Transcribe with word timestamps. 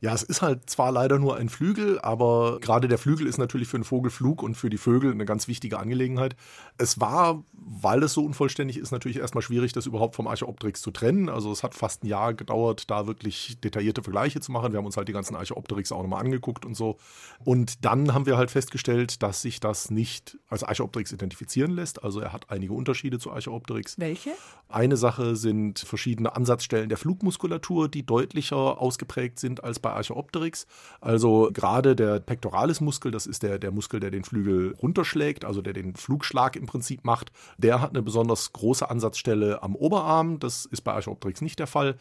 Ja, 0.00 0.14
es 0.14 0.22
ist 0.22 0.42
halt 0.42 0.70
zwar 0.70 0.92
leider 0.92 1.18
nur 1.18 1.36
ein 1.36 1.48
Flügel, 1.48 1.98
aber 2.00 2.60
gerade 2.60 2.86
der 2.86 2.98
Flügel 2.98 3.26
ist 3.26 3.36
natürlich 3.36 3.66
für 3.66 3.78
den 3.78 3.84
Vogelflug 3.84 4.44
und 4.44 4.54
für 4.54 4.70
die 4.70 4.78
Vögel 4.78 5.10
eine 5.10 5.24
ganz 5.24 5.48
wichtige 5.48 5.80
Angelegenheit. 5.80 6.36
Es 6.76 7.00
war, 7.00 7.42
weil 7.52 8.04
es 8.04 8.12
so 8.12 8.24
unvollständig 8.24 8.78
ist, 8.78 8.92
natürlich 8.92 9.18
erstmal 9.18 9.42
schwierig, 9.42 9.72
das 9.72 9.86
überhaupt 9.86 10.14
vom 10.14 10.28
Archeopteryx 10.28 10.82
zu 10.82 10.92
trennen. 10.92 11.28
Also 11.28 11.50
es 11.50 11.64
hat 11.64 11.74
fast 11.74 12.04
ein 12.04 12.06
Jahr 12.06 12.32
gedauert, 12.32 12.88
da 12.88 13.08
wirklich 13.08 13.58
detaillierte 13.60 14.04
Vergleiche 14.04 14.38
zu 14.38 14.52
machen. 14.52 14.72
Wir 14.72 14.78
haben 14.78 14.86
uns 14.86 14.96
halt 14.96 15.08
die 15.08 15.12
ganzen 15.12 15.34
Archeopteryx 15.34 15.90
auch 15.90 16.02
nochmal 16.02 16.20
angeguckt 16.20 16.64
und 16.64 16.76
so. 16.76 16.96
Und 17.44 17.84
dann 17.84 18.14
haben 18.14 18.26
wir 18.26 18.36
halt 18.36 18.52
festgestellt, 18.52 19.20
dass 19.24 19.42
sich 19.42 19.58
das 19.58 19.90
nicht 19.90 20.38
als 20.48 20.62
Archeopteryx 20.62 21.10
identifizieren 21.10 21.72
lässt. 21.72 22.04
Also 22.04 22.20
er 22.20 22.32
hat 22.32 22.50
einige 22.50 22.72
Unterschiede 22.72 23.18
zu 23.18 23.32
Archeopteryx. 23.32 23.98
Welche? 23.98 24.30
Eine 24.68 24.96
Sache 24.96 25.34
sind 25.34 25.80
verschiedene 25.80 26.36
Ansatzstellen 26.36 26.88
der 26.88 26.98
Flugmuskulatur, 26.98 27.88
die 27.88 28.06
deutlicher 28.06 28.80
ausgeprägt 28.80 29.40
sind 29.40 29.64
als 29.64 29.80
bei 29.80 29.87
bei 29.88 29.94
Archeopteryx. 29.94 30.66
Also 31.00 31.50
gerade 31.52 31.96
der 31.96 32.20
Pectoralis-Muskel, 32.20 33.10
das 33.10 33.26
ist 33.26 33.42
der, 33.42 33.58
der 33.58 33.70
Muskel, 33.70 34.00
der 34.00 34.10
den 34.10 34.24
Flügel 34.24 34.74
runterschlägt, 34.82 35.44
also 35.44 35.62
der 35.62 35.72
den 35.72 35.96
Flugschlag 35.96 36.56
im 36.56 36.66
Prinzip 36.66 37.04
macht, 37.04 37.32
der 37.56 37.80
hat 37.80 37.90
eine 37.90 38.02
besonders 38.02 38.52
große 38.52 38.88
Ansatzstelle 38.88 39.62
am 39.62 39.74
Oberarm. 39.74 40.38
Das 40.38 40.66
ist 40.66 40.82
bei 40.82 40.92
Archeopteryx 40.92 41.40
nicht 41.40 41.58
der 41.58 41.66
Fall. 41.66 41.96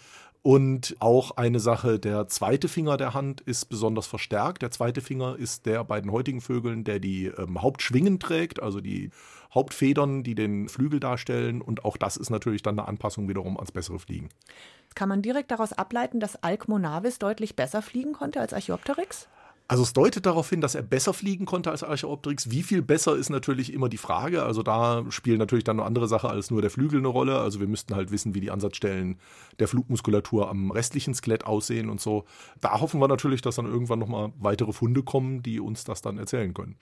Und 0.48 0.96
auch 1.02 1.32
eine 1.32 1.60
Sache, 1.60 2.00
der 2.00 2.30
zweite 2.30 2.70
Finger 2.70 2.96
der 2.96 3.14
Hand 3.14 3.42
ist 3.42 3.66
besonders 3.66 4.08
verstärkt. 4.08 4.62
Der 4.62 4.72
zweite 4.72 5.02
Finger 5.02 5.36
ist 5.36 5.66
der 5.66 5.84
bei 5.84 6.00
den 6.00 6.10
heutigen 6.10 6.40
Vögeln, 6.40 6.86
der 6.86 7.02
die 7.02 7.26
ähm, 7.26 7.62
Hauptschwingen 7.62 8.18
trägt, 8.18 8.64
also 8.64 8.80
die 8.80 9.10
Hauptfedern, 9.54 10.24
die 10.24 10.36
den 10.36 10.70
Flügel 10.70 11.02
darstellen. 11.02 11.62
Und 11.62 11.84
auch 11.84 11.98
das 11.98 12.16
ist 12.16 12.30
natürlich 12.30 12.62
dann 12.62 12.80
eine 12.80 12.88
Anpassung 12.88 13.28
wiederum 13.28 13.58
ans 13.58 13.74
bessere 13.74 14.00
Fliegen. 14.00 14.30
Kann 14.96 15.10
man 15.10 15.22
direkt 15.22 15.52
daraus 15.52 15.74
ableiten, 15.74 16.22
dass 16.22 16.42
Alcmonavis 16.42 17.20
deutlich 17.20 17.58
besser 17.58 17.82
fliegen 17.82 18.14
konnte 18.14 18.40
als 18.40 18.54
Archaeopteryx? 18.54 19.28
Also 19.70 19.84
es 19.84 19.92
deutet 19.92 20.26
darauf 20.26 20.50
hin, 20.50 20.62
dass 20.62 20.76
er 20.76 20.82
besser 20.82 21.14
fliegen 21.14 21.46
konnte 21.46 21.72
als 21.72 21.84
Archaeopteryx. 21.84 22.50
Wie 22.50 22.64
viel 22.64 22.82
besser 22.82 23.18
ist 23.18 23.30
natürlich 23.30 23.74
immer 23.74 23.90
die 23.90 23.98
Frage. 23.98 24.44
Also 24.44 24.64
da 24.64 25.04
spielen 25.10 25.40
natürlich 25.40 25.66
dann 25.66 25.80
eine 25.80 25.86
andere 25.86 26.08
Sache 26.08 26.30
als 26.30 26.50
nur 26.52 26.62
der 26.62 26.72
Flügel 26.72 27.00
eine 27.00 27.10
Rolle. 27.10 27.40
Also 27.40 27.60
wir 27.60 27.68
müssten 27.68 27.94
halt 27.94 28.10
wissen, 28.12 28.34
wie 28.34 28.40
die 28.40 28.50
Ansatzstellen 28.50 29.18
der 29.60 29.68
Flugmuskulatur 29.68 30.50
am 30.50 30.72
restlichen 30.72 31.14
Skelett 31.14 31.46
aussehen 31.46 31.90
und 31.90 32.00
so. 32.00 32.24
Da 32.62 32.80
hoffen 32.80 33.02
wir 33.02 33.10
natürlich, 33.10 33.42
dass 33.42 33.56
dann 33.56 33.66
irgendwann 33.66 34.00
nochmal 34.00 34.32
weitere 34.40 34.72
Funde 34.72 35.04
kommen, 35.04 35.44
die 35.44 35.60
uns 35.60 35.84
das 35.84 36.02
dann 36.02 36.18
erzählen 36.18 36.54
können. 36.54 36.78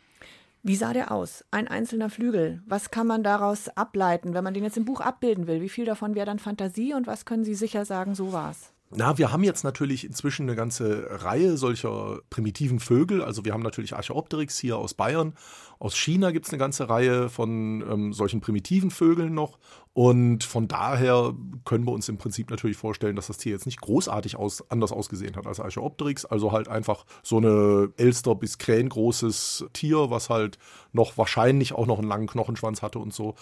Wie 0.62 0.76
sah 0.76 0.94
der 0.94 1.12
aus? 1.12 1.44
Ein 1.50 1.68
einzelner 1.68 2.12
Flügel. 2.12 2.62
Was 2.68 2.92
kann 2.92 3.08
man 3.08 3.24
daraus 3.24 3.68
ableiten, 3.70 4.36
wenn 4.36 4.44
man 4.44 4.54
den 4.54 4.64
jetzt 4.64 4.78
im 4.78 4.86
Buch 4.86 5.00
abbilden 5.00 5.48
will? 5.48 5.62
Wie 5.62 5.70
viel 5.70 5.86
davon 5.86 6.14
wäre 6.14 6.26
dann 6.28 6.40
Fantasie 6.40 6.94
und 6.94 7.08
was 7.08 7.26
können 7.26 7.44
Sie 7.44 7.56
sicher 7.56 7.86
sagen, 7.86 8.14
so 8.14 8.32
war's? 8.32 8.75
Na, 8.92 9.18
wir 9.18 9.32
haben 9.32 9.44
jetzt 9.44 9.64
natürlich 9.64 10.06
inzwischen 10.06 10.44
eine 10.44 10.56
ganze 10.56 11.08
Reihe 11.24 11.58
solcher 11.58 12.20
primitiven 12.30 12.80
Vögel. 12.80 13.22
Also 13.24 13.44
wir 13.44 13.54
haben 13.54 13.64
natürlich 13.64 13.96
Archaeopteryx 13.96 14.58
hier 14.60 14.78
aus 14.78 14.94
Bayern. 14.94 15.34
Aus 15.80 15.98
China 15.98 16.32
gibt 16.32 16.46
es 16.46 16.54
eine 16.54 16.60
ganze 16.60 16.88
Reihe 16.88 17.30
von 17.30 17.82
ähm, 17.82 18.14
solchen 18.14 18.42
primitiven 18.42 18.92
Vögeln 18.92 19.34
noch. 19.34 19.58
Und 19.96 20.44
von 20.44 20.68
daher 20.68 21.34
können 21.64 21.86
wir 21.86 21.94
uns 21.94 22.10
im 22.10 22.18
Prinzip 22.18 22.50
natürlich 22.50 22.76
vorstellen, 22.76 23.16
dass 23.16 23.28
das 23.28 23.38
Tier 23.38 23.54
jetzt 23.54 23.66
nicht 23.66 23.80
großartig 23.80 24.36
aus, 24.36 24.70
anders 24.70 24.92
ausgesehen 24.92 25.38
hat 25.38 25.48
als 25.48 25.62
Archaeopteryx. 25.62 26.26
Also 26.26 26.52
halt 26.52 26.68
einfach 26.68 27.06
so 27.24 27.38
eine 27.38 27.94
Elster- 27.96 28.36
bis 28.36 28.58
Krähengroßes 28.58 29.68
Tier, 29.72 30.10
was 30.10 30.30
halt 30.30 30.58
noch 30.92 31.18
wahrscheinlich 31.18 31.72
auch 31.72 31.86
noch 31.86 31.98
einen 32.00 32.10
langen 32.10 32.28
Knochenschwanz 32.28 32.82
hatte 32.82 33.00
und 33.00 33.14
so. 33.14 33.36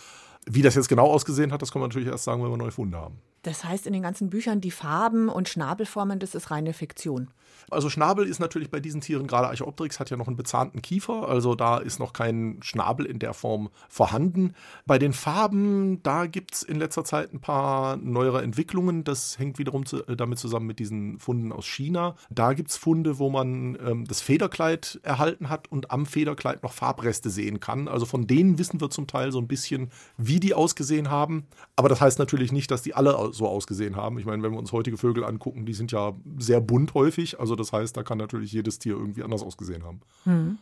Wie 0.46 0.62
das 0.62 0.76
jetzt 0.76 0.90
genau 0.90 1.08
ausgesehen 1.08 1.52
hat, 1.52 1.64
das 1.64 1.72
kann 1.72 1.80
man 1.80 1.90
natürlich 1.90 2.10
erst 2.10 2.26
sagen, 2.26 2.44
wenn 2.44 2.52
wir 2.52 2.58
neue 2.58 2.72
Funde 2.72 3.00
haben. 3.00 3.18
Das 3.44 3.64
heißt, 3.64 3.88
in 3.88 3.94
den 3.94 4.04
ganzen 4.04 4.30
Büchern 4.30 4.62
die 4.62 4.72
Farben 4.72 5.30
und 5.30 5.50
Schnabelformen, 5.50 6.20
das 6.20 6.36
ist 6.36 6.52
reine 6.52 6.74
Fiktion. 6.74 7.30
Also 7.70 7.90
Schnabel 7.90 8.26
ist 8.26 8.40
natürlich 8.40 8.70
bei 8.70 8.80
diesen 8.80 9.02
Tieren, 9.02 9.28
gerade 9.28 9.48
Archaeopteryx 9.48 10.00
hat 10.00 10.10
ja 10.10 10.18
noch 10.18 10.28
einen 10.28 10.36
bezahnten 10.36 10.82
Kiefer, 10.82 11.28
also 11.28 11.56
da 11.56 11.78
ist 11.78 12.00
noch 12.00 12.14
kein 12.14 12.60
Schnabel 12.62 13.06
in 13.06 13.20
der 13.20 13.34
Form 13.34 13.70
vorhanden. 13.90 14.54
Bei 14.86 14.98
den 14.98 15.14
Farben, 15.14 16.02
da 16.04 16.26
gibt 16.26 16.43
es 16.52 16.64
in 16.64 16.78
letzter 16.78 17.04
Zeit 17.04 17.34
ein 17.34 17.40
paar 17.40 17.98
neuere 17.98 18.42
Entwicklungen. 18.42 19.04
Das 19.04 19.38
hängt 19.38 19.60
wiederum 19.60 19.86
zu, 19.86 20.06
äh, 20.08 20.16
damit 20.16 20.40
zusammen 20.40 20.66
mit 20.66 20.80
diesen 20.80 21.20
Funden 21.20 21.52
aus 21.52 21.66
China. 21.66 22.16
Da 22.30 22.54
gibt 22.54 22.72
es 22.72 22.78
Funde, 22.78 23.20
wo 23.20 23.30
man 23.30 23.78
ähm, 23.86 24.06
das 24.06 24.22
Federkleid 24.22 25.00
erhalten 25.04 25.50
hat 25.50 25.72
und 25.72 25.92
am 25.92 26.06
Federkleid 26.06 26.64
noch 26.64 26.74
Farbreste 26.74 27.30
sehen 27.30 27.60
kann. 27.60 27.88
Also 27.88 28.06
von 28.06 28.28
denen 28.28 28.58
wissen 28.58 28.82
wir 28.82 28.90
zum 28.90 29.08
Teil 29.08 29.32
so 29.32 29.40
ein 29.40 29.48
bisschen, 29.48 29.92
wie 30.18 30.40
die 30.40 30.54
ausgesehen 30.54 31.10
haben. 31.10 31.46
Aber 31.76 31.90
das 31.90 32.02
heißt 32.02 32.20
natürlich 32.20 32.52
nicht, 32.52 32.72
dass 32.72 32.82
die 32.82 32.94
alle 32.94 33.34
so 33.34 33.48
ausgesehen 33.48 33.96
haben. 33.96 34.20
Ich 34.20 34.26
meine, 34.26 34.44
wenn 34.44 34.52
wir 34.52 34.60
uns 34.60 34.72
heutige 34.72 34.98
Vögel 34.98 35.24
angucken, 35.24 35.66
die 35.66 35.74
sind 35.74 35.92
ja 35.92 36.14
sehr 36.38 36.62
bunt 36.62 36.94
häufig. 36.94 37.40
Also 37.40 37.56
das 37.56 37.72
heißt, 37.72 37.96
da 37.96 38.04
kann 38.04 38.18
natürlich 38.18 38.52
jedes 38.52 38.80
Tier 38.80 38.96
irgendwie 38.96 39.24
anders 39.24 39.44
ausgesehen 39.44 39.84
haben. 39.84 40.02
Hm. 40.24 40.58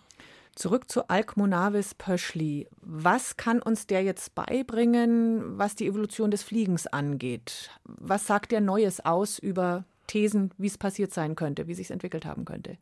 Zurück 0.56 0.92
zu 0.92 1.10
Alcmonavis 1.10 1.96
Pöschli. 1.96 2.68
Was 2.82 3.38
kann 3.38 3.62
uns 3.62 3.88
der 3.88 4.04
jetzt 4.04 4.36
beibringen, 4.36 5.58
was 5.58 5.76
die 5.76 5.88
Evolution 5.88 6.30
des 6.30 6.44
Fliegens 6.44 6.88
angeht? 6.88 7.70
Was 7.86 8.28
sagt 8.28 8.52
der 8.52 8.62
Neues 8.62 9.00
aus 9.04 9.40
über 9.40 9.86
Thesen, 10.08 10.52
wie 10.58 10.68
es 10.68 10.78
passiert 10.78 11.14
sein 11.14 11.36
könnte, 11.36 11.68
wie 11.68 11.74
sich 11.74 11.90
entwickelt 11.90 12.26
haben 12.26 12.44
könnte? 12.44 12.78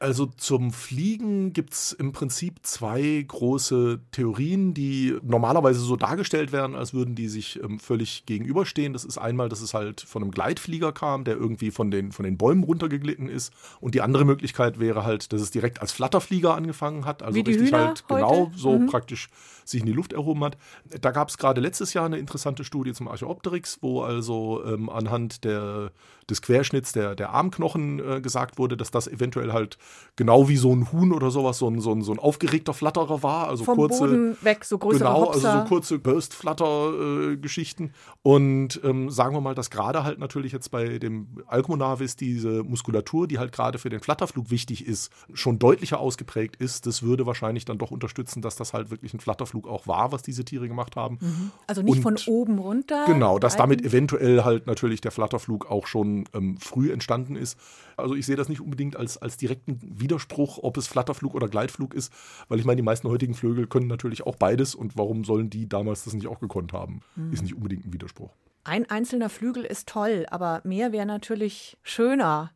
Also 0.00 0.26
zum 0.26 0.72
Fliegen 0.72 1.52
gibt 1.52 1.72
es 1.72 1.92
im 1.92 2.12
Prinzip 2.12 2.58
zwei 2.62 3.24
große 3.26 4.00
Theorien, 4.10 4.74
die 4.74 5.16
normalerweise 5.22 5.80
so 5.80 5.96
dargestellt 5.96 6.52
werden, 6.52 6.74
als 6.74 6.92
würden 6.92 7.14
die 7.14 7.28
sich 7.28 7.62
ähm, 7.62 7.78
völlig 7.78 8.26
gegenüberstehen. 8.26 8.92
Das 8.92 9.04
ist 9.04 9.18
einmal, 9.18 9.48
dass 9.48 9.62
es 9.62 9.72
halt 9.72 10.02
von 10.02 10.22
einem 10.22 10.30
Gleitflieger 10.32 10.92
kam, 10.92 11.24
der 11.24 11.36
irgendwie 11.36 11.70
von 11.70 11.90
den, 11.90 12.12
von 12.12 12.24
den 12.24 12.36
Bäumen 12.36 12.64
runtergeglitten 12.64 13.28
ist. 13.28 13.52
Und 13.80 13.94
die 13.94 14.02
andere 14.02 14.24
Möglichkeit 14.24 14.78
wäre 14.78 15.04
halt, 15.04 15.32
dass 15.32 15.40
es 15.40 15.50
direkt 15.50 15.80
als 15.80 15.92
Flatterflieger 15.92 16.54
angefangen 16.54 17.06
hat. 17.06 17.22
Also 17.22 17.38
richtig 17.38 17.56
Hühner 17.56 17.86
halt 17.86 18.08
genau 18.08 18.48
heute? 18.48 18.58
so 18.58 18.78
Mhm. 18.78 18.86
praktisch 18.86 19.30
sich 19.64 19.80
in 19.80 19.86
die 19.86 19.92
Luft 19.92 20.12
erhoben 20.12 20.44
hat. 20.44 20.58
Da 21.00 21.10
gab 21.10 21.28
es 21.28 21.38
gerade 21.38 21.60
letztes 21.60 21.94
Jahr 21.94 22.04
eine 22.04 22.18
interessante 22.18 22.64
Studie 22.64 22.92
zum 22.92 23.08
Archaeopteryx, 23.08 23.78
wo 23.80 24.02
also 24.02 24.62
ähm, 24.66 24.90
anhand 24.90 25.44
der, 25.44 25.92
des 26.28 26.42
Querschnitts 26.42 26.92
der, 26.92 27.14
der 27.14 27.30
Armknochen 27.30 27.98
äh, 27.98 28.20
gesagt 28.20 28.58
wurde, 28.58 28.76
dass 28.76 28.90
das 28.90 29.08
eventuell 29.08 29.52
halt 29.52 29.78
genau 30.16 30.48
wie 30.48 30.56
so 30.56 30.72
ein 30.74 30.92
Huhn 30.92 31.12
oder 31.12 31.30
sowas, 31.30 31.58
so 31.58 31.68
ein, 31.68 31.80
so 31.80 31.90
ein, 31.92 32.02
so 32.02 32.12
ein 32.12 32.18
aufgeregter 32.20 32.72
Flatterer 32.72 33.22
war. 33.22 33.48
Also 33.48 33.64
Vom 33.64 33.76
kurze, 33.76 34.00
Boden 34.06 34.36
weg, 34.42 34.64
so 34.64 34.78
größere 34.78 35.08
Genau, 35.08 35.26
Hopser. 35.26 35.48
also 35.50 35.62
so 35.62 35.68
kurze 35.68 35.98
Burst-Flutter-Geschichten. 35.98 37.92
und 38.22 38.80
ähm, 38.84 39.10
sagen 39.10 39.34
wir 39.34 39.40
mal, 39.40 39.54
dass 39.54 39.70
gerade 39.70 40.04
halt 40.04 40.18
natürlich 40.18 40.52
jetzt 40.52 40.70
bei 40.70 40.98
dem 40.98 41.26
Alcmonavis 41.46 42.16
diese 42.16 42.62
Muskulatur, 42.62 43.26
die 43.26 43.38
halt 43.38 43.52
gerade 43.52 43.78
für 43.78 43.88
den 43.90 44.00
Flatterflug 44.00 44.50
wichtig 44.50 44.86
ist, 44.86 45.10
schon 45.32 45.58
deutlicher 45.58 45.98
ausgeprägt 46.00 46.56
ist. 46.56 46.86
Das 46.86 47.02
würde 47.02 47.26
wahrscheinlich 47.26 47.64
dann 47.64 47.78
doch 47.78 47.90
unterstützen, 47.90 48.40
dass 48.42 48.56
das 48.56 48.72
halt 48.72 48.90
wirklich 48.90 49.14
ein 49.14 49.20
Flatterflug 49.20 49.66
auch 49.68 49.86
war, 49.86 50.12
was 50.12 50.22
diese 50.22 50.44
Tiere 50.44 50.68
gemacht 50.68 50.96
haben. 50.96 51.18
Also 51.66 51.82
nicht 51.82 52.02
von 52.02 52.14
Und- 52.14 52.28
oben 52.28 52.58
runter. 52.58 53.04
Genau, 53.06 53.38
dass 53.38 53.56
damit 53.56 53.84
eventuell 53.84 54.44
halt 54.44 54.66
natürlich 54.66 55.00
der 55.00 55.10
Flatterflug 55.10 55.70
auch 55.70 55.86
schon 55.86 56.24
ähm, 56.34 56.56
früh 56.58 56.92
entstanden 56.92 57.36
ist. 57.36 57.58
Also 57.96 58.14
ich 58.14 58.26
sehe 58.26 58.36
das 58.36 58.48
nicht 58.48 58.60
unbedingt 58.60 58.96
als, 58.96 59.18
als 59.18 59.36
direkten 59.36 59.73
Widerspruch, 59.82 60.58
ob 60.62 60.76
es 60.76 60.86
Flatterflug 60.86 61.34
oder 61.34 61.48
Gleitflug 61.48 61.94
ist, 61.94 62.12
weil 62.48 62.58
ich 62.58 62.64
meine, 62.64 62.76
die 62.76 62.82
meisten 62.82 63.08
heutigen 63.08 63.34
Vögel 63.34 63.66
können 63.66 63.86
natürlich 63.86 64.26
auch 64.26 64.36
beides 64.36 64.74
und 64.74 64.96
warum 64.96 65.24
sollen 65.24 65.50
die 65.50 65.68
damals 65.68 66.04
das 66.04 66.14
nicht 66.14 66.26
auch 66.26 66.40
gekonnt 66.40 66.72
haben? 66.72 67.00
Ist 67.32 67.42
nicht 67.42 67.54
unbedingt 67.54 67.86
ein 67.86 67.92
Widerspruch. 67.92 68.30
Ein 68.64 68.88
einzelner 68.88 69.28
Flügel 69.28 69.64
ist 69.64 69.88
toll, 69.88 70.26
aber 70.30 70.62
mehr 70.64 70.92
wäre 70.92 71.06
natürlich 71.06 71.76
schöner. 71.82 72.50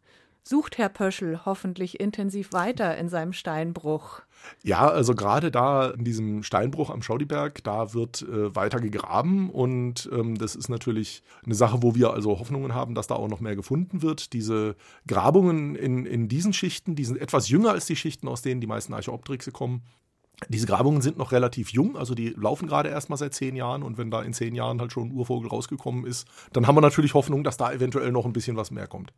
Sucht 0.49 0.79
Herr 0.79 0.89
Pöschel 0.89 1.45
hoffentlich 1.45 2.01
intensiv 2.01 2.55
weiter 2.55 2.97
in 2.97 3.11
seinem 3.11 3.35
Steinbruch. 3.35 4.23
Ja, 4.63 4.89
also 4.89 5.15
gerade 5.15 5.51
da 5.51 5.91
in 5.91 6.05
diesem 6.05 6.43
Steinbruch 6.43 6.89
am 6.89 7.03
Schaudiberg, 7.03 7.63
da 7.65 7.93
wird 7.93 8.23
äh, 8.23 8.57
weiter 8.57 8.81
gegraben 8.81 9.51
und 9.51 10.09
ähm, 10.11 10.39
das 10.39 10.57
ist 10.57 10.71
natürlich 10.71 11.23
eine 11.45 11.55
Sache, 11.55 11.83
wo 11.83 11.95
wir 11.95 12.15
also 12.15 12.39
Hoffnungen 12.39 12.75
haben, 12.75 12.95
dass 12.95 13.09
da 13.09 13.17
auch 13.17 13.29
noch 13.29 13.41
mehr 13.41 13.57
gefunden 13.57 14.01
wird. 14.01 14.33
Diese 14.33 14.75
Grabungen 15.07 15.75
in, 15.75 16.07
in 16.07 16.29
diesen 16.29 16.55
Schichten, 16.55 16.95
die 16.95 17.05
sind 17.05 17.21
etwas 17.21 17.51
jünger 17.51 17.73
als 17.73 17.85
die 17.85 17.97
Schichten, 17.97 18.27
aus 18.27 18.41
denen 18.41 18.63
die 18.63 18.67
meisten 18.67 18.95
Archaeopteryxe 18.95 19.53
kommen. 19.53 19.83
Diese 20.49 20.67
Grabungen 20.67 21.03
sind 21.03 21.19
noch 21.19 21.33
relativ 21.33 21.75
jung, 21.75 21.95
also 21.95 22.15
die 22.15 22.31
laufen 22.31 22.69
gerade 22.69 22.89
erst 22.89 23.11
mal 23.11 23.19
seit 23.19 23.35
zehn 23.35 23.55
Jahren 23.55 23.83
und 23.83 23.99
wenn 23.99 24.11
da 24.11 24.23
in 24.23 24.33
zehn 24.33 24.55
Jahren 24.55 24.81
halt 24.81 24.93
schon 24.93 25.09
ein 25.09 25.13
Urvogel 25.13 25.51
rausgekommen 25.51 26.07
ist, 26.07 26.27
dann 26.55 26.67
haben 26.67 26.75
wir 26.75 26.81
natürlich 26.81 27.13
Hoffnung, 27.13 27.45
dass 27.45 27.59
da 27.59 27.71
eventuell 27.71 28.13
noch 28.13 28.25
ein 28.25 28.33
bisschen 28.33 28.57
was 28.57 28.71
mehr 28.71 28.87
kommt. 28.87 29.13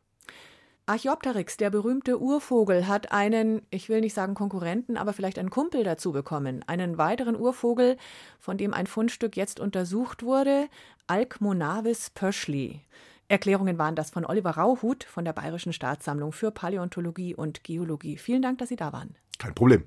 Archaeopteryx, 0.90 1.56
der 1.56 1.70
berühmte 1.70 2.20
Urvogel, 2.20 2.88
hat 2.88 3.12
einen, 3.12 3.62
ich 3.70 3.88
will 3.88 4.00
nicht 4.00 4.12
sagen 4.12 4.34
Konkurrenten, 4.34 4.96
aber 4.96 5.12
vielleicht 5.12 5.38
einen 5.38 5.48
Kumpel 5.48 5.84
dazu 5.84 6.10
bekommen. 6.10 6.64
Einen 6.66 6.98
weiteren 6.98 7.36
Urvogel, 7.36 7.96
von 8.40 8.58
dem 8.58 8.74
ein 8.74 8.88
Fundstück 8.88 9.36
jetzt 9.36 9.60
untersucht 9.60 10.24
wurde, 10.24 10.68
Alcmonavis 11.06 12.10
pöschli. 12.10 12.80
Erklärungen 13.28 13.78
waren 13.78 13.94
das 13.94 14.10
von 14.10 14.26
Oliver 14.26 14.50
Rauhut 14.50 15.04
von 15.04 15.24
der 15.24 15.32
Bayerischen 15.32 15.72
Staatssammlung 15.72 16.32
für 16.32 16.50
Paläontologie 16.50 17.36
und 17.36 17.62
Geologie. 17.62 18.16
Vielen 18.16 18.42
Dank, 18.42 18.58
dass 18.58 18.70
Sie 18.70 18.74
da 18.74 18.92
waren. 18.92 19.14
Kein 19.38 19.54
Problem. 19.54 19.84